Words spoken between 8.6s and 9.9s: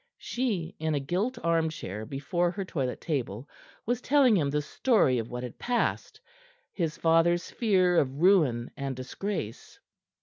and disgrace.